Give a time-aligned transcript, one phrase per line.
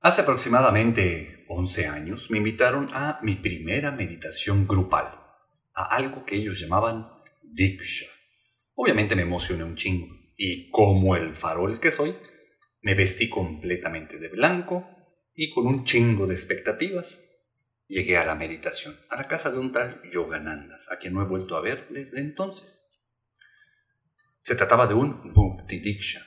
[0.00, 5.06] Hace aproximadamente 11 años me invitaron a mi primera meditación grupal,
[5.74, 7.10] a algo que ellos llamaban
[7.42, 8.06] Diksha.
[8.74, 10.06] Obviamente me emocioné un chingo
[10.36, 12.16] y como el farol que soy,
[12.80, 14.88] me vestí completamente de blanco
[15.34, 17.20] y con un chingo de expectativas
[17.88, 21.26] llegué a la meditación, a la casa de un tal Yoganandas, a quien no he
[21.26, 22.86] vuelto a ver desde entonces.
[24.38, 26.24] Se trataba de un Mukti Diksha,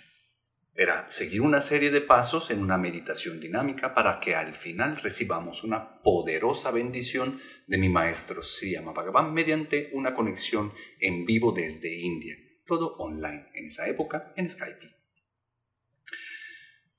[0.76, 5.64] era seguir una serie de pasos en una meditación dinámica para que al final recibamos
[5.64, 12.36] una poderosa bendición de mi maestro Sriyama Bhagavan mediante una conexión en vivo desde India,
[12.66, 14.96] todo online en esa época en Skype.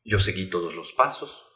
[0.05, 1.47] Yo seguí todos los pasos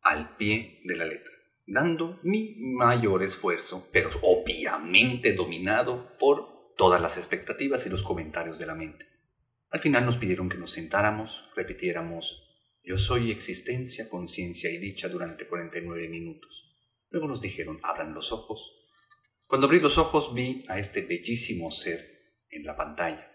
[0.00, 1.34] al pie de la letra,
[1.66, 8.66] dando mi mayor esfuerzo, pero obviamente dominado por todas las expectativas y los comentarios de
[8.66, 9.17] la mente.
[9.70, 12.48] Al final nos pidieron que nos sentáramos, repitiéramos,
[12.82, 16.74] yo soy existencia, conciencia y dicha durante 49 minutos.
[17.10, 18.72] Luego nos dijeron, abran los ojos.
[19.46, 23.30] Cuando abrí los ojos vi a este bellísimo ser en la pantalla.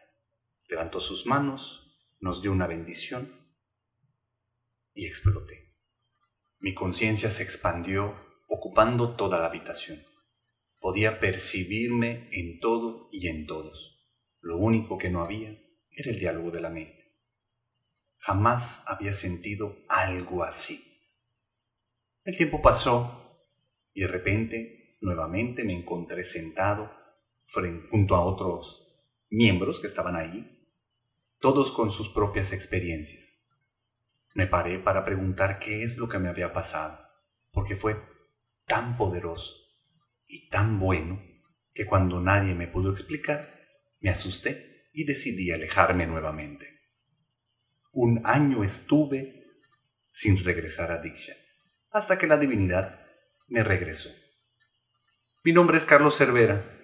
[0.67, 3.47] Levantó sus manos, nos dio una bendición
[4.95, 5.75] y exploté.
[6.57, 8.15] Mi conciencia se expandió
[8.47, 10.03] ocupando toda la habitación.
[10.79, 14.07] Podía percibirme en todo y en todos.
[14.39, 15.59] Lo único que no había
[15.95, 17.11] era el diálogo de la mente.
[18.17, 21.01] Jamás había sentido algo así.
[22.23, 23.47] El tiempo pasó
[23.93, 26.91] y de repente nuevamente me encontré sentado
[27.89, 28.87] junto a otros
[29.29, 30.67] miembros que estaban ahí,
[31.39, 33.41] todos con sus propias experiencias.
[34.33, 36.99] Me paré para preguntar qué es lo que me había pasado,
[37.51, 38.01] porque fue
[38.65, 39.53] tan poderoso
[40.25, 41.21] y tan bueno
[41.73, 43.53] que cuando nadie me pudo explicar,
[43.99, 46.79] me asusté y decidí alejarme nuevamente.
[47.91, 49.43] Un año estuve
[50.07, 51.33] sin regresar a Diksha,
[51.91, 52.99] hasta que la divinidad
[53.47, 54.09] me regresó.
[55.43, 56.79] Mi nombre es Carlos Cervera.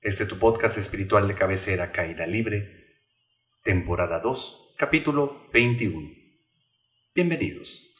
[0.00, 3.00] Este es tu podcast espiritual de cabecera Caída Libre,
[3.62, 6.10] temporada 2, capítulo 21.
[7.14, 7.91] Bienvenidos.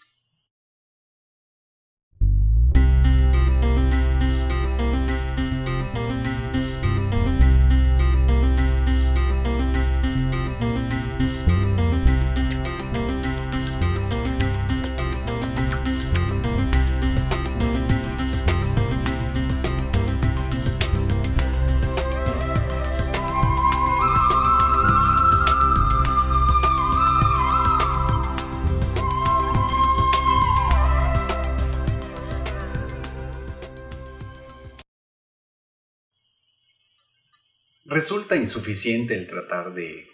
[37.93, 40.09] Resulta insuficiente el tratar de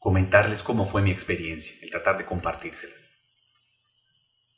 [0.00, 3.16] comentarles cómo fue mi experiencia, el tratar de compartírselas.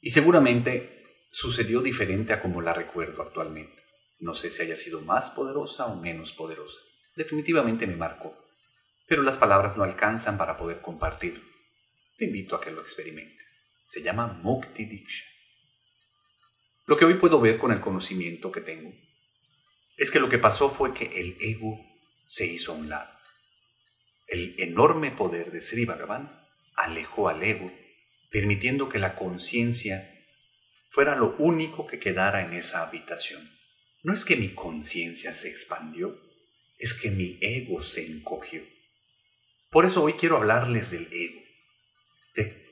[0.01, 3.83] Y seguramente sucedió diferente a como la recuerdo actualmente.
[4.19, 6.81] No sé si haya sido más poderosa o menos poderosa.
[7.17, 8.35] Definitivamente me marcó.
[9.07, 11.43] Pero las palabras no alcanzan para poder compartir.
[12.17, 13.67] Te invito a que lo experimentes.
[13.87, 15.27] Se llama Mukti Diksha.
[16.87, 18.91] Lo que hoy puedo ver con el conocimiento que tengo
[19.99, 21.88] es que lo que pasó fue que el ego
[22.29, 23.13] se hizo a un lado.
[24.29, 26.47] El enorme poder de Sri Bhagavan
[26.77, 27.73] alejó al ego,
[28.31, 30.15] permitiendo que la conciencia
[30.91, 33.51] fuera lo único que quedara en esa habitación.
[34.03, 36.21] No es que mi conciencia se expandió,
[36.79, 38.63] es que mi ego se encogió.
[39.71, 41.41] Por eso hoy quiero hablarles del ego,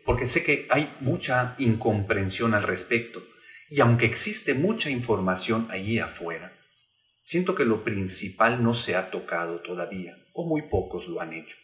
[0.05, 3.27] porque sé que hay mucha incomprensión al respecto,
[3.69, 6.56] y aunque existe mucha información allí afuera,
[7.27, 11.57] Siento que lo principal no se ha tocado todavía, o muy pocos lo han hecho.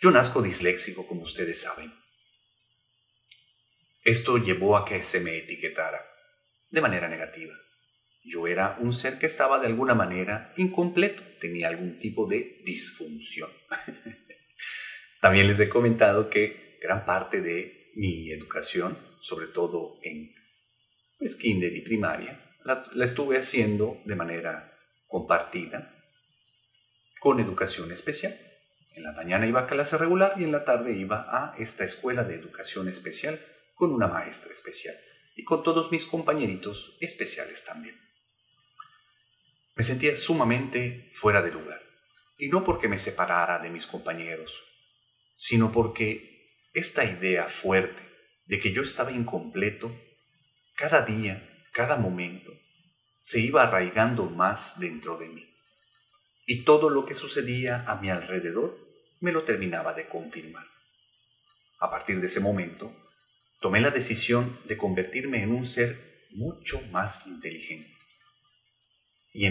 [0.00, 1.92] Yo nazco disléxico, como ustedes saben.
[4.02, 6.06] Esto llevó a que se me etiquetara
[6.70, 7.52] de manera negativa.
[8.24, 13.50] Yo era un ser que estaba de alguna manera incompleto, tenía algún tipo de disfunción.
[15.20, 20.41] También les he comentado que gran parte de mi educación, sobre todo en
[21.22, 24.76] pues kinder y primaria, la, estuve haciendo de manera
[25.06, 25.94] compartida
[27.20, 28.36] con educación especial.
[28.96, 32.24] En la mañana iba a clase regular y en la tarde iba a esta escuela
[32.24, 33.40] de educación especial
[33.76, 34.96] con una maestra especial
[35.36, 37.94] y con todos mis compañeritos especiales también.
[39.76, 41.82] Me sentía sumamente fuera de lugar,
[42.36, 44.60] y no porque me separara de mis compañeros,
[45.36, 48.02] sino porque esta idea fuerte
[48.46, 49.96] de que yo estaba incompleto
[50.74, 52.52] cada día, cada momento,
[53.18, 55.48] se iba arraigando más dentro de mí.
[56.46, 58.78] Y todo lo que sucedía a mi alrededor
[59.20, 60.66] me lo terminaba de confirmar.
[61.78, 62.94] A partir de ese momento,
[63.60, 67.96] tomé la decisión de convertirme en un ser mucho más inteligente.
[69.32, 69.48] Y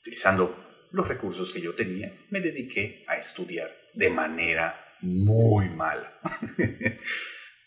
[0.00, 6.20] utilizando los recursos que yo tenía, me dediqué a estudiar de manera muy mala.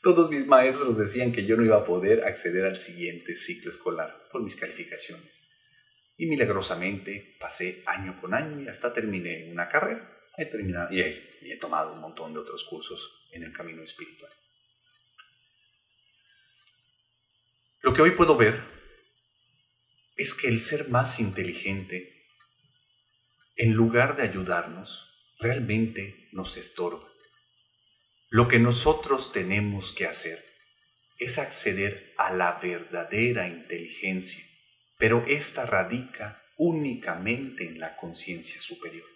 [0.01, 4.29] Todos mis maestros decían que yo no iba a poder acceder al siguiente ciclo escolar
[4.31, 5.45] por mis calificaciones.
[6.15, 10.17] Y milagrosamente pasé año con año y hasta terminé una carrera.
[10.37, 14.31] He terminado y he, tomado un montón de otros cursos en el camino espiritual.
[17.81, 18.61] Lo que hoy puedo ver
[20.15, 22.25] es que el ser más inteligente,
[23.57, 25.09] en lugar de ayudarnos,
[25.39, 27.08] realmente nos estorba.
[28.31, 30.45] Lo que nosotros tenemos que hacer
[31.17, 34.45] es acceder a la verdadera inteligencia,
[34.99, 39.07] pero esta radica únicamente en la conciencia superior.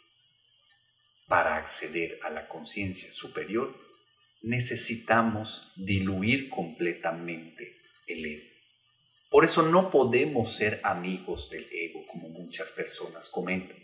[1.28, 3.80] Para acceder a la conciencia superior
[4.42, 7.78] necesitamos diluir completamente
[8.08, 8.50] el ego.
[9.30, 13.78] Por eso no podemos ser amigos del ego, como muchas personas comentan.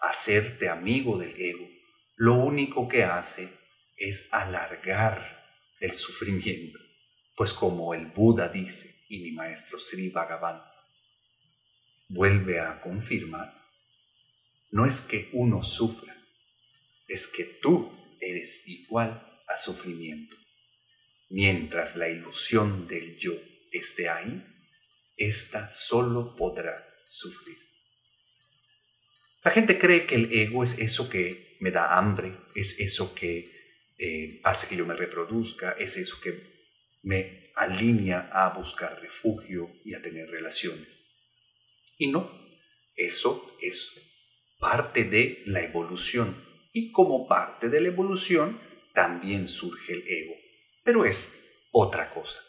[0.00, 1.68] Hacerte amigo del ego,
[2.16, 3.59] lo único que hace
[4.00, 6.80] es alargar el sufrimiento,
[7.36, 10.62] pues como el Buda dice y mi maestro Sri Bhagavan
[12.08, 13.54] vuelve a confirmar,
[14.70, 16.16] no es que uno sufra,
[17.06, 20.36] es que tú eres igual a sufrimiento.
[21.28, 23.32] Mientras la ilusión del yo
[23.70, 24.44] esté ahí,
[25.16, 27.58] ésta solo podrá sufrir.
[29.42, 33.59] La gente cree que el ego es eso que me da hambre, es eso que
[34.02, 36.42] eh, hace que yo me reproduzca, es eso que
[37.02, 41.04] me alinea a buscar refugio y a tener relaciones.
[41.98, 42.32] Y no,
[42.96, 43.92] eso es
[44.58, 46.42] parte de la evolución.
[46.72, 48.58] Y como parte de la evolución,
[48.94, 50.34] también surge el ego.
[50.82, 51.32] Pero es
[51.70, 52.40] otra cosa.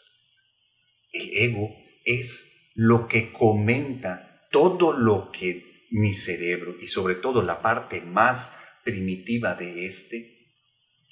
[1.12, 1.70] El ego
[2.06, 8.52] es lo que comenta todo lo que mi cerebro y sobre todo la parte más
[8.84, 10.31] primitiva de este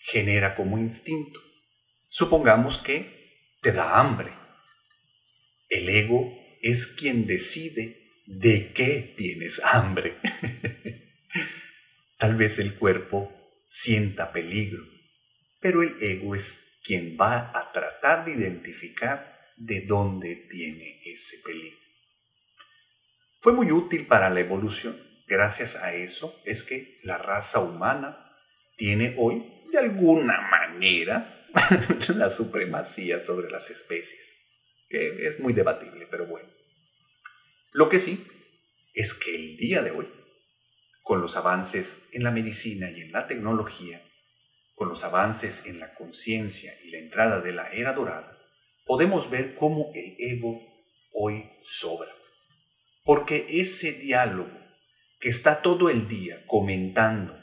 [0.01, 1.41] genera como instinto.
[2.09, 4.33] Supongamos que te da hambre.
[5.69, 10.17] El ego es quien decide de qué tienes hambre.
[12.19, 13.33] Tal vez el cuerpo
[13.67, 14.83] sienta peligro,
[15.61, 21.79] pero el ego es quien va a tratar de identificar de dónde viene ese peligro.
[23.41, 25.01] Fue muy útil para la evolución.
[25.27, 28.35] Gracias a eso es que la raza humana
[28.77, 31.47] tiene hoy de alguna manera
[32.15, 34.37] la supremacía sobre las especies,
[34.89, 36.49] que es muy debatible, pero bueno.
[37.73, 38.27] Lo que sí
[38.95, 40.09] es que el día de hoy,
[41.03, 44.03] con los avances en la medicina y en la tecnología,
[44.75, 48.39] con los avances en la conciencia y la entrada de la era dorada,
[48.87, 50.61] podemos ver cómo el ego
[51.13, 52.11] hoy sobra.
[53.05, 54.51] Porque ese diálogo
[55.21, 57.39] que está todo el día comentando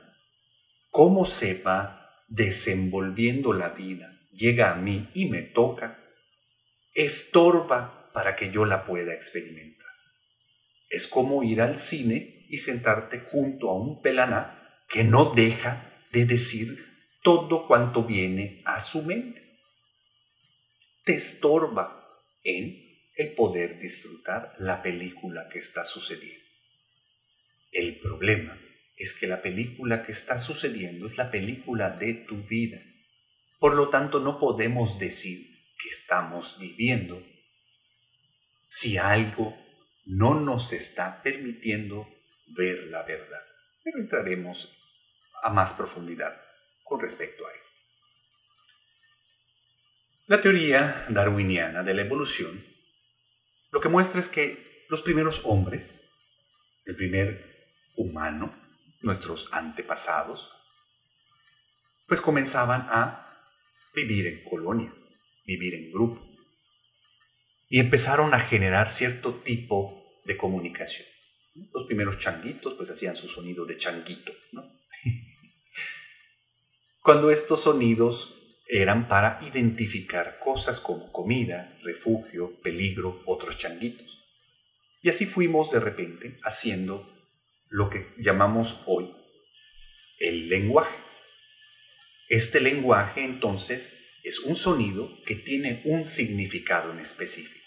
[0.89, 1.96] cómo se va
[2.27, 6.03] desenvolviendo la vida llega a mí y me toca,
[6.94, 9.88] estorba para que yo la pueda experimentar.
[10.89, 16.25] Es como ir al cine y sentarte junto a un pelaná que no deja de
[16.25, 16.78] decir
[17.21, 19.42] todo cuanto viene a su mente.
[21.04, 22.85] Te estorba en
[23.16, 26.45] el poder disfrutar la película que está sucediendo.
[27.71, 28.57] El problema
[28.97, 32.81] es que la película que está sucediendo es la película de tu vida.
[33.59, 35.47] Por lo tanto, no podemos decir
[35.80, 37.23] que estamos viviendo
[38.66, 39.57] si algo
[40.06, 42.09] no nos está permitiendo
[42.47, 43.42] ver la verdad.
[43.83, 44.75] Pero entraremos
[45.44, 46.42] a más profundidad
[46.83, 47.75] con respecto a eso.
[50.25, 52.77] La teoría darwiniana de la evolución
[53.71, 56.09] lo que muestra es que los primeros hombres,
[56.85, 58.56] el primer humano,
[59.01, 60.49] nuestros antepasados,
[62.07, 63.27] pues comenzaban a
[63.94, 64.94] vivir en colonia,
[65.45, 66.25] vivir en grupo.
[67.69, 71.07] Y empezaron a generar cierto tipo de comunicación.
[71.73, 74.31] Los primeros changuitos pues hacían su sonido de changuito.
[77.01, 78.35] Cuando estos sonidos
[78.68, 84.18] eran para identificar cosas como comida, refugio, peligro, otros changuitos.
[85.01, 87.17] Y así fuimos de repente haciendo
[87.69, 89.14] lo que llamamos hoy
[90.19, 90.95] el lenguaje.
[92.30, 97.66] Este lenguaje entonces es un sonido que tiene un significado en específico.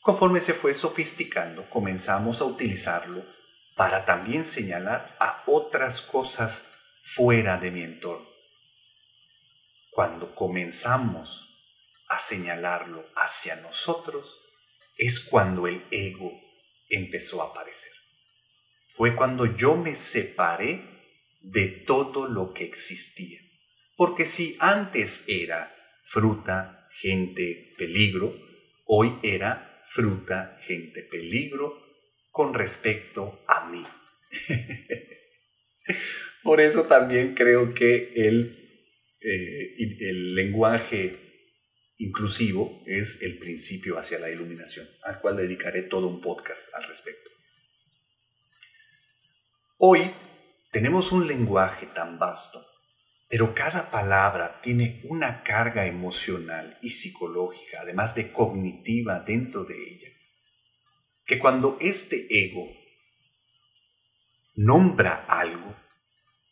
[0.00, 3.24] Conforme se fue sofisticando, comenzamos a utilizarlo
[3.76, 6.64] para también señalar a otras cosas
[7.02, 8.32] fuera de mi entorno.
[9.90, 11.48] cuando comenzamos
[12.08, 14.40] a señalarlo hacia nosotros,
[14.96, 16.32] es cuando el ego
[16.88, 17.92] empezó a aparecer.
[18.96, 20.84] Fue cuando yo me separé
[21.40, 23.40] de todo lo que existía.
[23.96, 25.74] Porque si antes era
[26.04, 28.32] fruta, gente, peligro,
[28.86, 31.76] hoy era fruta, gente, peligro
[32.30, 33.84] con respecto a mí.
[36.44, 38.86] Por eso también creo que el,
[39.20, 41.18] eh, el lenguaje
[41.96, 47.33] inclusivo es el principio hacia la iluminación, al cual dedicaré todo un podcast al respecto.
[49.76, 50.12] Hoy
[50.70, 52.64] tenemos un lenguaje tan vasto,
[53.28, 60.08] pero cada palabra tiene una carga emocional y psicológica, además de cognitiva dentro de ella,
[61.26, 62.68] que cuando este ego
[64.54, 65.74] nombra algo,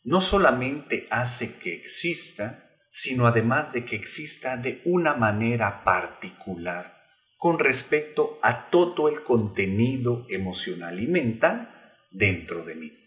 [0.02, 7.00] no solamente hace que exista, sino además de que exista de una manera particular
[7.38, 11.72] con respecto a todo el contenido emocional y mental
[12.10, 13.01] dentro de mí,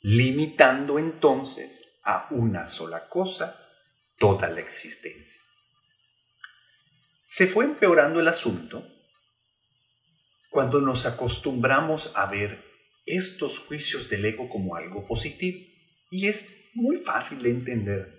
[0.00, 3.60] limitando entonces a una sola cosa
[4.16, 5.40] toda la existencia.
[7.24, 8.86] Se fue empeorando el asunto
[10.50, 12.64] cuando nos acostumbramos a ver
[13.04, 15.58] estos juicios del ego como algo positivo.
[16.10, 18.18] Y es muy fácil de entender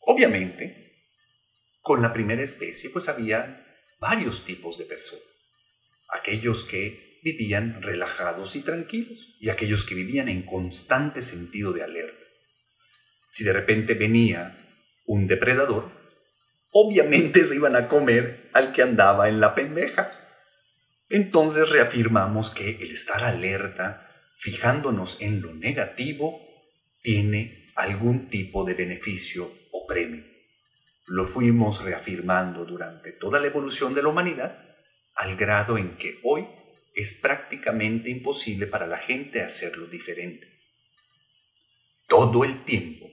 [0.00, 1.04] Obviamente,
[1.82, 3.64] con la primera especie, pues había
[4.00, 5.22] varios tipos de personas.
[6.08, 12.26] Aquellos que vivían relajados y tranquilos y aquellos que vivían en constante sentido de alerta.
[13.28, 14.56] Si de repente venía
[15.06, 15.90] un depredador,
[16.70, 20.10] obviamente se iban a comer al que andaba en la pendeja.
[21.08, 26.40] Entonces reafirmamos que el estar alerta, fijándonos en lo negativo,
[27.02, 29.60] tiene algún tipo de beneficio
[29.90, 30.24] premio.
[31.06, 34.56] Lo fuimos reafirmando durante toda la evolución de la humanidad,
[35.16, 36.46] al grado en que hoy
[36.94, 40.48] es prácticamente imposible para la gente hacerlo diferente.
[42.08, 43.10] Todo el tiempo,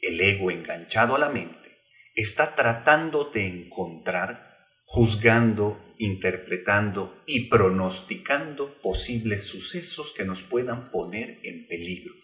[0.00, 1.78] el ego enganchado a la mente
[2.14, 11.66] está tratando de encontrar, juzgando, interpretando y pronosticando posibles sucesos que nos puedan poner en
[11.66, 12.14] peligro,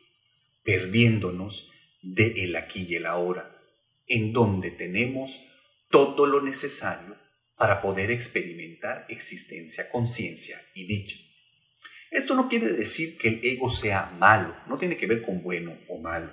[0.64, 1.70] perdiéndonos
[2.02, 3.56] de el aquí y el ahora,
[4.06, 5.40] en donde tenemos
[5.88, 7.21] todo lo necesario
[7.62, 11.16] para poder experimentar existencia, conciencia y dicha.
[12.10, 15.78] Esto no quiere decir que el ego sea malo, no tiene que ver con bueno
[15.88, 16.32] o malo.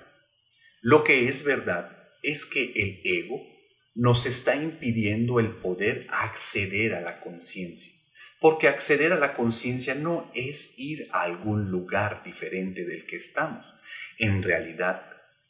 [0.82, 3.46] Lo que es verdad es que el ego
[3.94, 7.94] nos está impidiendo el poder acceder a la conciencia.
[8.42, 13.72] Porque acceder a la conciencia no es ir a algún lugar diferente del que estamos.
[14.18, 15.04] En realidad,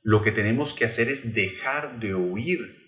[0.04, 2.79] lo que tenemos que hacer es dejar de huir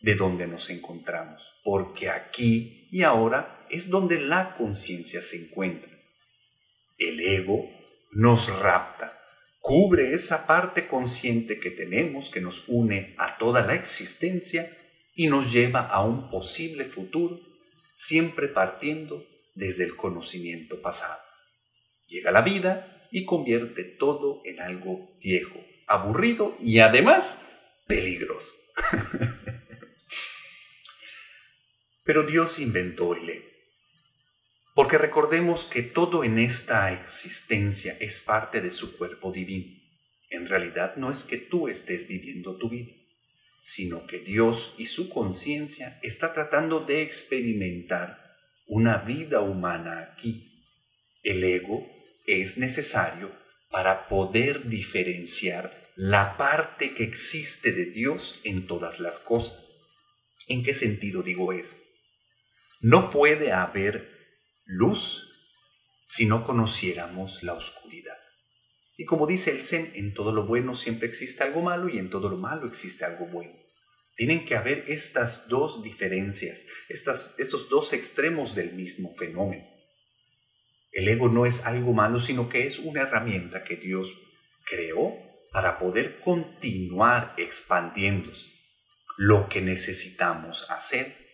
[0.00, 5.92] de donde nos encontramos, porque aquí y ahora es donde la conciencia se encuentra.
[6.98, 7.62] El ego
[8.12, 9.20] nos rapta,
[9.60, 14.76] cubre esa parte consciente que tenemos que nos une a toda la existencia
[15.14, 17.40] y nos lleva a un posible futuro,
[17.94, 21.20] siempre partiendo desde el conocimiento pasado.
[22.06, 27.38] Llega la vida y convierte todo en algo viejo, aburrido y además
[27.86, 28.54] peligroso.
[32.06, 33.46] Pero Dios inventó el ego.
[34.76, 39.76] Porque recordemos que todo en esta existencia es parte de su cuerpo divino.
[40.30, 42.92] En realidad no es que tú estés viviendo tu vida,
[43.58, 48.18] sino que Dios y su conciencia está tratando de experimentar
[48.68, 50.62] una vida humana aquí.
[51.24, 51.88] El ego
[52.24, 53.32] es necesario
[53.68, 59.72] para poder diferenciar la parte que existe de Dios en todas las cosas.
[60.46, 61.76] ¿En qué sentido digo eso?
[62.88, 64.08] No puede haber
[64.64, 65.28] luz
[66.06, 68.16] si no conociéramos la oscuridad.
[68.96, 72.10] Y como dice el Zen, en todo lo bueno siempre existe algo malo y en
[72.10, 73.58] todo lo malo existe algo bueno.
[74.14, 79.66] Tienen que haber estas dos diferencias, estos dos extremos del mismo fenómeno.
[80.92, 84.14] El ego no es algo malo, sino que es una herramienta que Dios
[84.64, 85.12] creó
[85.50, 88.52] para poder continuar expandiéndose.
[89.16, 91.25] Lo que necesitamos hacer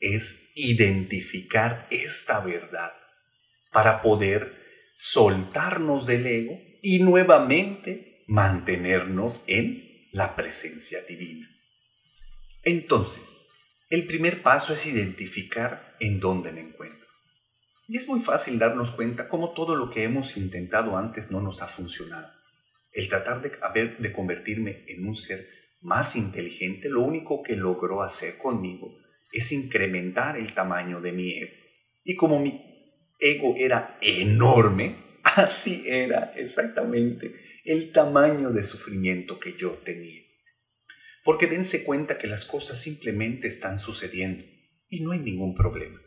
[0.00, 2.92] es identificar esta verdad
[3.72, 11.48] para poder soltarnos del ego y nuevamente mantenernos en la presencia divina.
[12.62, 13.44] Entonces,
[13.90, 17.08] el primer paso es identificar en dónde me encuentro.
[17.88, 21.62] Y es muy fácil darnos cuenta cómo todo lo que hemos intentado antes no nos
[21.62, 22.32] ha funcionado.
[22.90, 25.48] El tratar de, de convertirme en un ser
[25.80, 28.98] más inteligente, lo único que logró hacer conmigo
[29.36, 31.52] es incrementar el tamaño de mi ego.
[32.04, 39.72] Y como mi ego era enorme, así era exactamente el tamaño de sufrimiento que yo
[39.84, 40.22] tenía.
[41.24, 44.44] Porque dense cuenta que las cosas simplemente están sucediendo
[44.88, 46.00] y no hay ningún problema.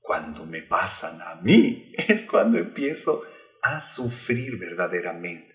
[0.00, 3.22] Cuando me pasan a mí es cuando empiezo
[3.62, 5.54] a sufrir verdaderamente.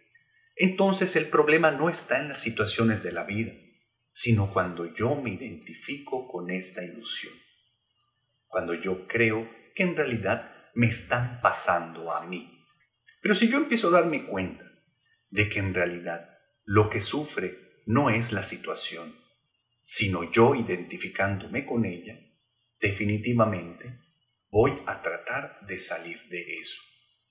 [0.56, 3.52] Entonces el problema no está en las situaciones de la vida,
[4.18, 7.34] sino cuando yo me identifico con esta ilusión.
[8.48, 12.66] Cuando yo creo que en realidad me están pasando a mí.
[13.22, 14.72] Pero si yo empiezo a darme cuenta
[15.32, 16.30] de que en realidad
[16.64, 19.20] lo que sufre no es la situación,
[19.82, 22.18] sino yo identificándome con ella,
[22.80, 24.00] definitivamente
[24.50, 26.82] voy a tratar de salir de eso.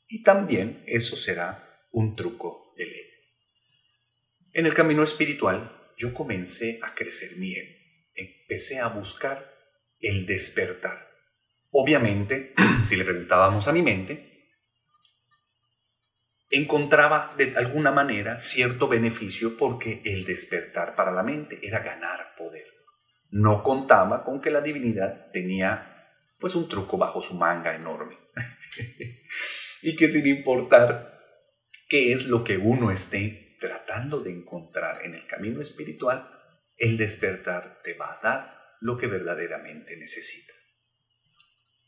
[0.07, 3.11] Y también eso será un truco de ley.
[4.53, 7.73] En el camino espiritual yo comencé a crecer mi ego.
[8.15, 9.55] Empecé a buscar
[10.01, 11.11] el despertar.
[11.71, 14.35] Obviamente, si le preguntábamos a mi mente,
[16.51, 22.67] encontraba de alguna manera cierto beneficio porque el despertar para la mente era ganar poder.
[23.31, 25.91] No contaba con que la divinidad tenía
[26.39, 28.17] pues un truco bajo su manga enorme.
[29.83, 31.21] y que sin importar
[31.89, 36.29] qué es lo que uno esté tratando de encontrar en el camino espiritual,
[36.77, 40.77] el despertar te va a dar lo que verdaderamente necesitas.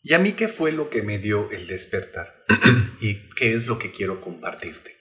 [0.02, 2.46] ¿Y a mí qué fue lo que me dio el despertar?
[3.00, 4.96] ¿Y qué es lo que quiero compartirte?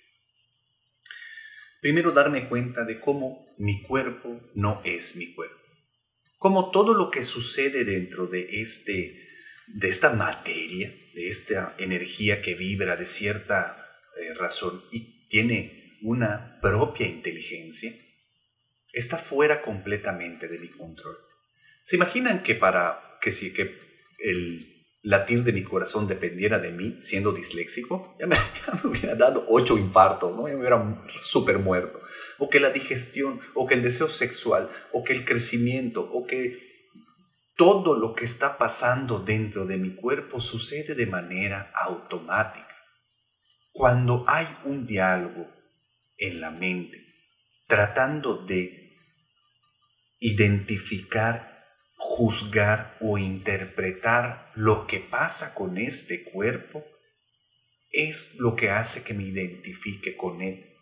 [1.80, 5.62] Primero darme cuenta de cómo mi cuerpo no es mi cuerpo.
[6.38, 9.22] Cómo todo lo que sucede dentro de este
[9.68, 16.60] de esta materia, de esta energía que vibra de cierta eh, razón y tiene una
[16.62, 17.94] propia inteligencia,
[18.94, 21.18] está fuera completamente de mi control.
[21.84, 23.78] ¿Se imaginan que para que si que
[24.20, 28.36] el latir de mi corazón dependiera de mí, siendo disléxico, ya me,
[28.84, 30.48] hubiera dado ocho infartos, ¿no?
[30.48, 32.02] ya me hubiera súper muerto.
[32.40, 36.58] O que la digestión, o que el deseo sexual, o que el crecimiento, o que
[37.56, 42.76] todo lo que está pasando dentro de mi cuerpo sucede de manera automática.
[43.72, 45.48] Cuando hay un diálogo
[46.18, 47.06] en la mente
[47.68, 48.96] tratando de
[50.20, 51.66] identificar,
[51.98, 56.86] juzgar o interpretar lo que pasa con este cuerpo,
[57.92, 60.74] es lo que hace que me identifique con él.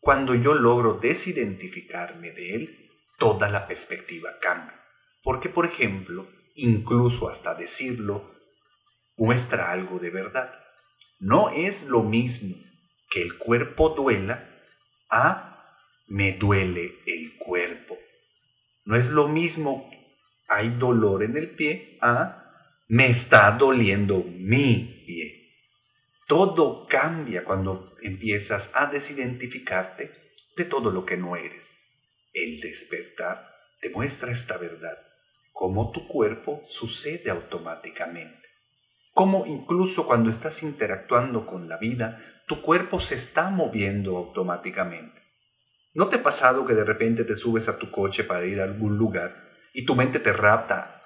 [0.00, 4.80] Cuando yo logro desidentificarme de él, toda la perspectiva cambia.
[5.22, 8.32] Porque, por ejemplo, incluso hasta decirlo,
[9.16, 10.52] muestra algo de verdad.
[11.18, 12.54] No es lo mismo
[13.10, 14.55] que el cuerpo duela
[15.16, 15.74] a
[16.08, 17.98] me duele el cuerpo.
[18.84, 19.90] No es lo mismo
[20.48, 22.44] hay dolor en el pie a
[22.88, 25.54] me está doliendo mi pie.
[26.28, 30.12] Todo cambia cuando empiezas a desidentificarte
[30.56, 31.76] de todo lo que no eres.
[32.32, 33.46] El despertar
[33.82, 34.98] demuestra esta verdad
[35.52, 38.46] cómo tu cuerpo sucede automáticamente.
[39.14, 45.20] Cómo incluso cuando estás interactuando con la vida, tu cuerpo se está moviendo automáticamente.
[45.94, 48.64] ¿No te ha pasado que de repente te subes a tu coche para ir a
[48.64, 51.02] algún lugar y tu mente te rapta,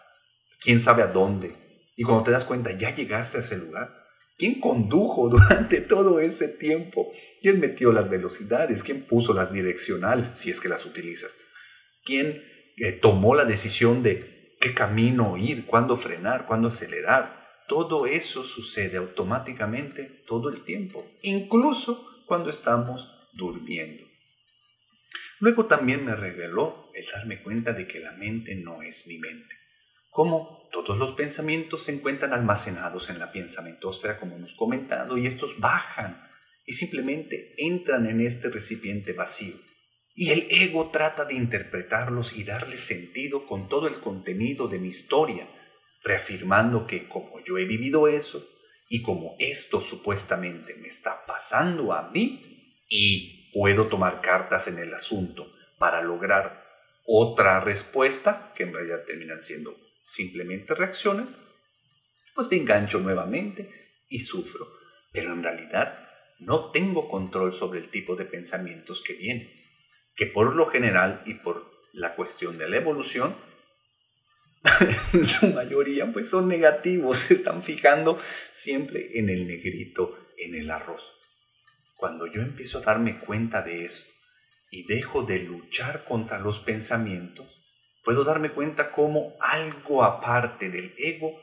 [0.60, 1.56] quién sabe a dónde?
[1.96, 4.06] Y cuando te das cuenta, ya llegaste a ese lugar.
[4.36, 7.10] ¿Quién condujo durante todo ese tiempo?
[7.42, 8.82] ¿Quién metió las velocidades?
[8.82, 11.36] ¿Quién puso las direccionales, si es que las utilizas?
[12.04, 12.42] ¿Quién
[12.76, 17.39] eh, tomó la decisión de qué camino ir, cuándo frenar, cuándo acelerar.
[17.70, 24.04] Todo eso sucede automáticamente todo el tiempo, incluso cuando estamos durmiendo.
[25.38, 29.54] Luego también me reveló el darme cuenta de que la mente no es mi mente.
[30.08, 35.60] Como todos los pensamientos se encuentran almacenados en la pensamientosfera, como hemos comentado, y estos
[35.60, 36.28] bajan
[36.66, 39.54] y simplemente entran en este recipiente vacío.
[40.16, 44.88] Y el ego trata de interpretarlos y darle sentido con todo el contenido de mi
[44.88, 45.48] historia,
[46.02, 48.46] reafirmando que como yo he vivido eso
[48.88, 54.92] y como esto supuestamente me está pasando a mí y puedo tomar cartas en el
[54.94, 56.64] asunto para lograr
[57.06, 61.36] otra respuesta, que en realidad terminan siendo simplemente reacciones,
[62.34, 63.70] pues me engancho nuevamente
[64.08, 64.68] y sufro.
[65.12, 66.08] Pero en realidad
[66.38, 69.60] no tengo control sobre el tipo de pensamientos que vienen
[70.20, 73.36] que por lo general y por la cuestión de la evolución,
[75.14, 78.18] en su mayoría pues son negativos, se están fijando
[78.52, 81.12] siempre en el negrito, en el arroz.
[81.96, 84.06] Cuando yo empiezo a darme cuenta de eso
[84.70, 87.60] y dejo de luchar contra los pensamientos,
[88.04, 91.34] puedo darme cuenta cómo algo aparte del ego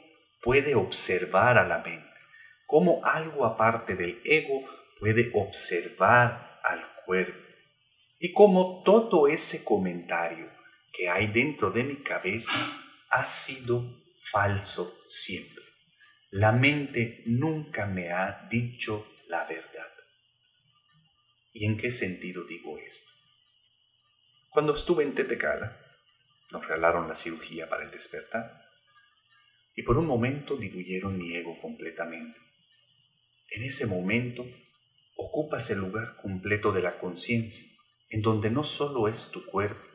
[0.42, 2.20] puede observar a la mente,
[2.66, 4.62] cómo algo aparte del ego
[5.00, 7.48] puede observar al cuerpo
[8.20, 10.50] y cómo todo ese comentario
[10.92, 12.54] que hay dentro de mi cabeza
[13.10, 15.64] ha sido falso siempre.
[16.32, 19.92] La mente nunca me ha dicho la verdad.
[21.54, 23.10] ¿Y en qué sentido digo esto?
[24.50, 25.80] Cuando estuve en Tetecala,
[26.52, 28.62] nos regalaron la cirugía para el despertar
[29.76, 32.40] y por un momento diluyeron mi ego completamente.
[33.50, 34.46] En ese momento
[35.16, 37.64] ocupas el lugar completo de la conciencia,
[38.10, 39.88] en donde no solo es tu cuerpo,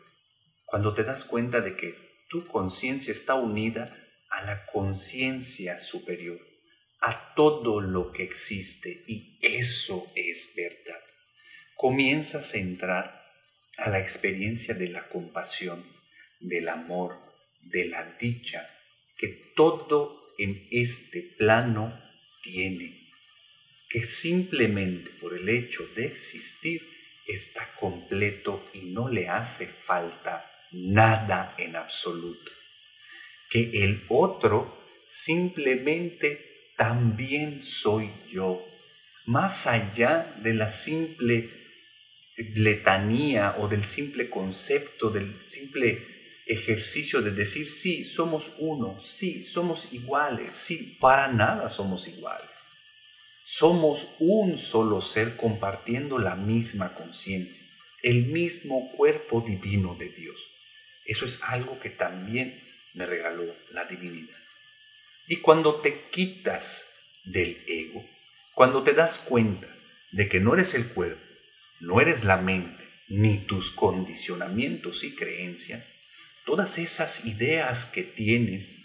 [0.65, 3.95] cuando te das cuenta de que tu conciencia está unida
[4.31, 6.41] a la conciencia superior,
[7.03, 11.03] a todo lo que existe, y eso es verdad.
[11.77, 13.23] Comienzas a entrar
[13.77, 15.85] a la experiencia de la compasión,
[16.41, 17.21] del amor,
[17.61, 18.67] de la dicha
[19.19, 22.03] que todo en este plano
[22.43, 23.11] tiene,
[23.91, 26.89] que simplemente por el hecho de existir
[27.27, 32.51] está completo y no le hace falta nada en absoluto,
[33.51, 38.65] que el otro simplemente también soy yo,
[39.27, 41.51] más allá de la simple
[42.55, 46.07] letanía o del simple concepto, del simple
[46.47, 52.49] ejercicio de decir, sí, somos uno, sí, somos iguales, sí, para nada somos iguales.
[53.45, 57.65] Somos un solo ser compartiendo la misma conciencia,
[58.03, 60.52] el mismo cuerpo divino de Dios.
[61.05, 62.63] Eso es algo que también
[62.95, 64.39] me regaló la divinidad.
[65.27, 66.87] Y cuando te quitas
[67.25, 68.05] del ego,
[68.55, 69.69] cuando te das cuenta
[70.11, 71.23] de que no eres el cuerpo,
[71.81, 75.95] no eres la mente, ni tus condicionamientos y creencias,
[76.45, 78.81] todas esas ideas que tienes,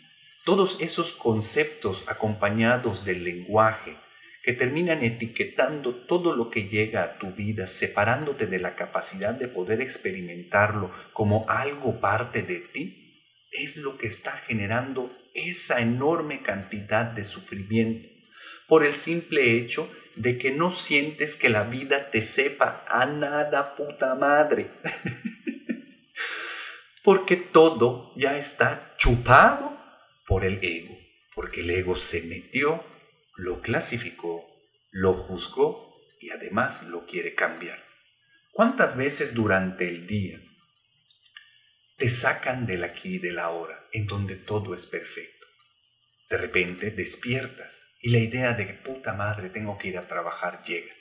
[0.45, 3.97] todos esos conceptos acompañados del lenguaje
[4.47, 9.49] que terminan etiquetando todo lo que llega a tu vida, separándote de la capacidad de
[9.49, 17.07] poder experimentarlo como algo parte de ti, es lo que está generando esa enorme cantidad
[17.07, 18.07] de sufrimiento
[18.69, 23.75] por el simple hecho de que no sientes que la vida te sepa a nada
[23.75, 24.71] puta madre.
[27.03, 29.77] porque todo ya está chupado
[30.25, 30.97] por el ego,
[31.36, 32.81] porque el ego se metió,
[33.38, 34.45] lo clasificó,
[34.91, 37.84] lo juzgó y además lo quiere cambiar.
[38.52, 40.41] ¿Cuántas veces durante el día
[41.97, 45.45] te sacan del aquí y del ahora, en donde todo es perfecto?
[46.32, 50.63] De repente despiertas y la idea de que puta madre tengo que ir a trabajar
[50.63, 50.93] llega.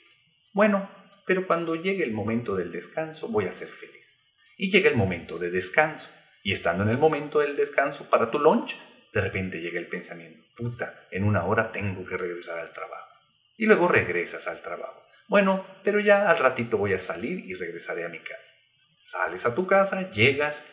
[0.53, 0.91] Bueno,
[1.25, 4.19] pero cuando llegue el momento del descanso voy a ser feliz.
[4.57, 6.09] Y llega el momento de descanso.
[6.43, 8.77] Y estando en el momento del descanso para tu lunch,
[9.17, 13.09] de repente llega el pensamiento, puta, en una hora tengo que regresar al trabajo.
[13.57, 15.01] Y luego regresas al trabajo.
[15.27, 18.53] Bueno, pero ya al ratito voy a salir y regresaré a mi casa.
[18.99, 20.65] Sales a tu casa, llegas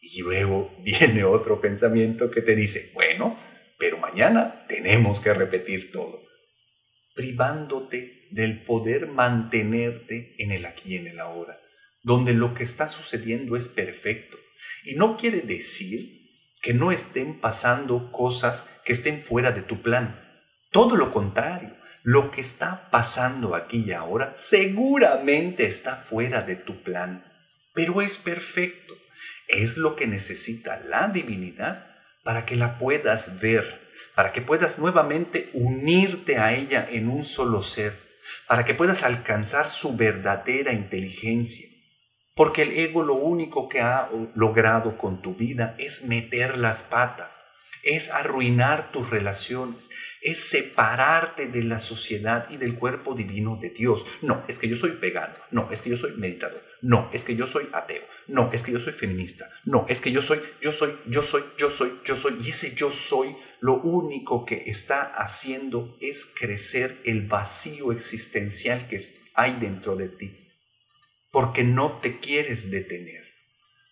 [0.00, 3.38] y luego viene otro pensamiento que te dice, bueno,
[3.78, 6.24] pero mañana tenemos que repetir todo,
[7.14, 11.56] privándote del poder mantenerte en el aquí y en el ahora,
[12.02, 14.38] donde lo que está sucediendo es perfecto.
[14.82, 16.21] Y no quiere decir
[16.62, 20.18] que no estén pasando cosas que estén fuera de tu plan.
[20.70, 26.82] Todo lo contrario, lo que está pasando aquí y ahora seguramente está fuera de tu
[26.82, 27.24] plan,
[27.74, 28.94] pero es perfecto.
[29.48, 31.86] Es lo que necesita la divinidad
[32.22, 37.62] para que la puedas ver, para que puedas nuevamente unirte a ella en un solo
[37.62, 37.98] ser,
[38.46, 41.71] para que puedas alcanzar su verdadera inteligencia.
[42.34, 47.42] Porque el ego lo único que ha logrado con tu vida es meter las patas,
[47.82, 49.90] es arruinar tus relaciones,
[50.22, 54.06] es separarte de la sociedad y del cuerpo divino de Dios.
[54.22, 57.34] No, es que yo soy vegano, no, es que yo soy meditador, no, es que
[57.34, 60.72] yo soy ateo, no, es que yo soy feminista, no, es que yo soy, yo
[60.72, 65.02] soy, yo soy, yo soy, yo soy, y ese yo soy lo único que está
[65.02, 69.00] haciendo es crecer el vacío existencial que
[69.34, 70.41] hay dentro de ti,
[71.32, 73.32] porque no te quieres detener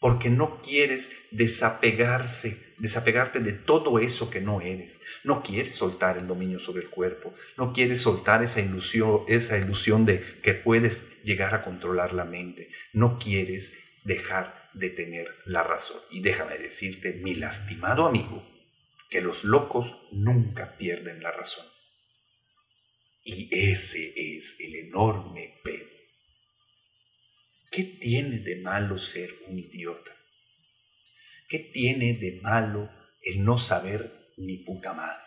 [0.00, 5.00] porque no quieres desapegarse, desapegarte de todo eso que no eres.
[5.24, 10.07] No quieres soltar el dominio sobre el cuerpo, no quieres soltar esa ilusión, esa ilusión
[10.07, 12.70] de que puedes llegar a controlar la mente.
[12.94, 16.00] No quieres dejar de tener la razón.
[16.11, 18.42] Y déjame decirte, mi lastimado amigo,
[19.11, 21.66] que los locos nunca pierden la razón.
[23.22, 26.00] Y ese es el enorme pedo
[27.70, 30.11] ¿Qué tiene de malo ser un idiota?
[31.48, 32.90] ¿Qué tiene de malo
[33.22, 35.22] el no saber ni puta madre?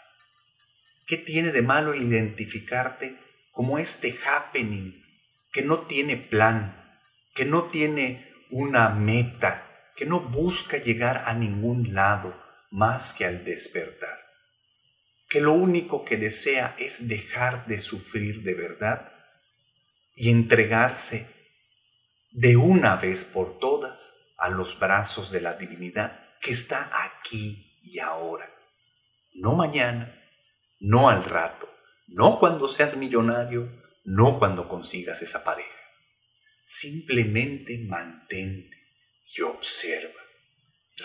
[1.07, 3.17] ¿Qué tiene de malo el identificarte
[3.53, 5.01] como este happening
[5.53, 6.99] que no tiene plan,
[7.33, 12.37] que no tiene una meta, que no busca llegar a ningún lado
[12.71, 14.19] más que al despertar?
[15.29, 19.13] Que lo único que desea es dejar de sufrir de verdad
[20.13, 21.32] y entregarse
[22.33, 27.99] de una vez por todas a los brazos de la divinidad que está aquí y
[27.99, 28.49] ahora.
[29.33, 30.19] No mañana,
[30.79, 31.69] no al rato,
[32.07, 33.71] no cuando seas millonario,
[34.03, 35.69] no cuando consigas esa pareja.
[36.63, 38.77] Simplemente mantente
[39.35, 40.19] y observa.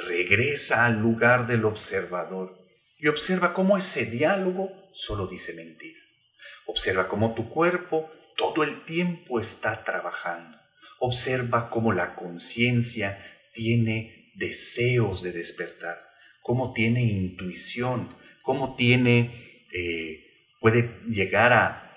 [0.07, 2.57] Regresa al lugar del observador
[2.97, 6.25] y observa cómo ese diálogo solo dice mentiras.
[6.67, 10.58] Observa cómo tu cuerpo todo el tiempo está trabajando
[11.01, 13.19] Observa cómo la conciencia
[13.53, 15.99] tiene deseos de despertar,
[16.43, 20.25] cómo tiene intuición, cómo tiene, eh,
[20.61, 21.89] puede llegar a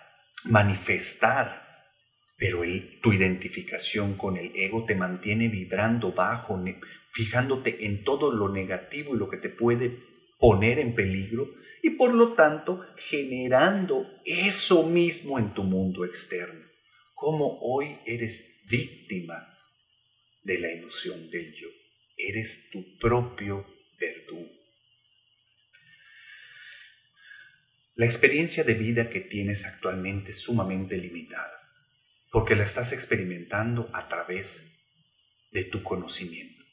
[0.44, 1.62] manifestar,
[2.38, 2.62] pero
[3.02, 6.60] tu identificación con el ego te mantiene vibrando bajo,
[7.12, 10.00] fijándote en todo lo negativo y lo que te puede
[10.40, 11.52] poner en peligro
[11.84, 16.66] y por lo tanto generando eso mismo en tu mundo externo.
[17.14, 19.60] Como hoy eres víctima
[20.44, 21.68] de la ilusión del yo.
[22.18, 23.68] Eres tu propio
[24.00, 24.50] verdugo.
[27.96, 31.52] La experiencia de vida que tienes actualmente es sumamente limitada,
[32.32, 34.64] porque la estás experimentando a través
[35.52, 36.64] de tu conocimiento,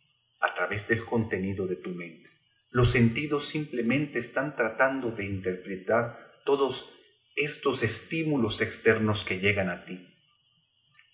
[0.40, 2.30] a través del contenido de tu mente.
[2.70, 6.88] Los sentidos simplemente están tratando de interpretar todos
[7.34, 10.14] estos estímulos externos que llegan a ti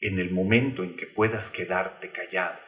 [0.01, 2.59] en el momento en que puedas quedarte callado,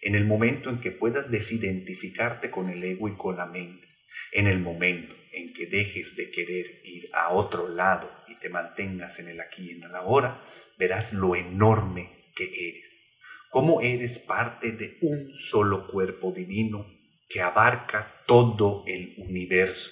[0.00, 3.88] en el momento en que puedas desidentificarte con el ego y con la mente,
[4.32, 9.18] en el momento en que dejes de querer ir a otro lado y te mantengas
[9.18, 10.42] en el aquí y en el ahora,
[10.78, 13.02] verás lo enorme que eres,
[13.50, 16.86] cómo eres parte de un solo cuerpo divino
[17.28, 19.90] que abarca todo el universo.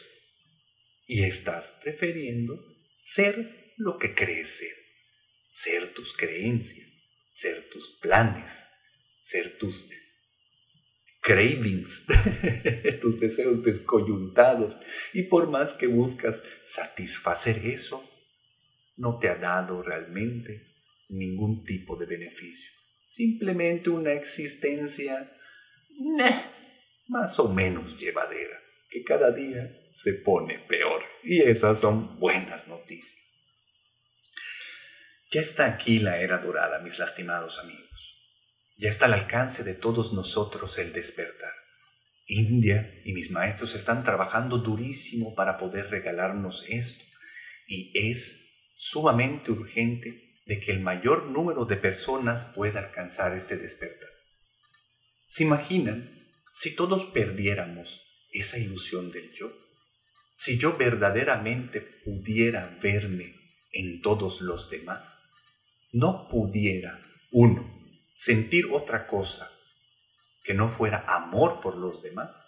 [1.06, 2.62] Y estás prefiriendo
[3.00, 4.76] ser lo que crees ser,
[5.50, 7.00] ser tus creencias
[7.40, 8.68] ser tus planes,
[9.22, 9.88] ser tus
[11.22, 12.04] cravings,
[13.00, 14.78] tus deseos descoyuntados.
[15.14, 18.06] Y por más que buscas satisfacer eso,
[18.96, 20.66] no te ha dado realmente
[21.08, 22.70] ningún tipo de beneficio.
[23.02, 25.34] Simplemente una existencia
[27.08, 28.60] más o menos llevadera,
[28.90, 31.02] que cada día se pone peor.
[31.24, 33.29] Y esas son buenas noticias.
[35.32, 38.16] Ya está aquí la era dorada, mis lastimados amigos.
[38.76, 41.52] Ya está al alcance de todos nosotros el despertar.
[42.26, 47.04] India y mis maestros están trabajando durísimo para poder regalarnos esto
[47.68, 48.40] y es
[48.74, 54.10] sumamente urgente de que el mayor número de personas pueda alcanzar este despertar.
[55.26, 56.18] ¿Se imaginan
[56.50, 59.52] si todos perdiéramos esa ilusión del yo?
[60.34, 63.39] Si yo verdaderamente pudiera verme
[63.72, 65.20] en todos los demás,
[65.92, 67.80] no pudiera uno
[68.14, 69.50] sentir otra cosa
[70.42, 72.42] que no fuera amor por los demás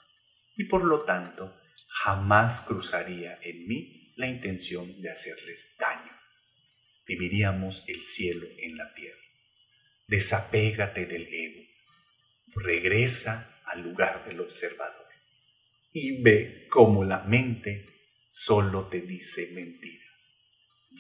[0.57, 1.57] y por lo tanto
[1.89, 6.13] jamás cruzaría en mí la intención de hacerles daño.
[7.07, 9.21] Viviríamos el cielo en la tierra.
[10.07, 11.63] Desapégate del ego.
[12.55, 15.07] Regresa al lugar del observador
[15.93, 17.87] y ve cómo la mente
[18.29, 20.02] solo te dice mentiras.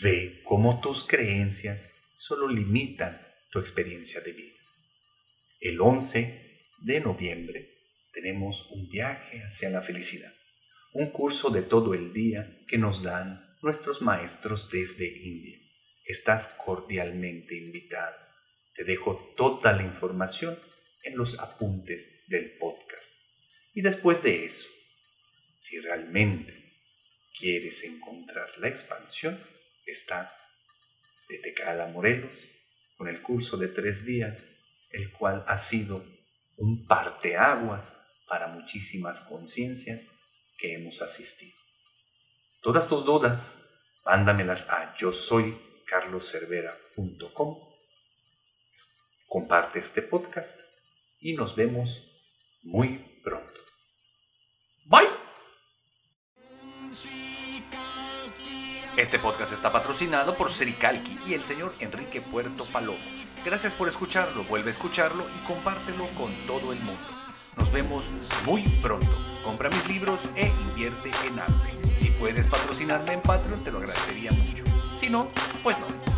[0.00, 4.59] Ve cómo tus creencias solo limitan tu experiencia de vida.
[5.61, 7.68] El 11 de noviembre
[8.12, 10.33] tenemos un viaje hacia la felicidad,
[10.94, 15.59] un curso de todo el día que nos dan nuestros maestros desde India.
[16.05, 18.16] Estás cordialmente invitado.
[18.74, 20.59] Te dejo toda la información
[21.05, 23.14] en los apuntes del podcast.
[23.74, 24.68] Y después de eso,
[25.59, 26.81] si realmente
[27.38, 29.40] quieres encontrar la expansión,
[29.92, 30.35] está
[31.28, 32.50] de Tecala Morelos,
[32.96, 34.50] con el curso de tres días,
[34.90, 36.05] el cual ha sido
[36.57, 40.11] un parteaguas para muchísimas conciencias
[40.59, 41.57] que hemos asistido.
[42.61, 43.61] Todas tus dudas,
[44.05, 47.59] mándamelas a yo soy carloscervera.com.
[49.26, 50.61] Comparte este podcast
[51.18, 52.02] y nos vemos
[52.62, 53.61] muy pronto.
[54.85, 55.21] Bye.
[58.96, 62.98] Este podcast está patrocinado por Sericalqui y el señor Enrique Puerto Palomo.
[63.42, 67.00] Gracias por escucharlo, vuelve a escucharlo y compártelo con todo el mundo.
[67.57, 68.05] Nos vemos
[68.44, 69.11] muy pronto.
[69.44, 71.96] Compra mis libros e invierte en arte.
[71.96, 74.62] Si puedes patrocinarme en Patreon, te lo agradecería mucho.
[74.98, 75.28] Si no,
[75.62, 76.12] pues no.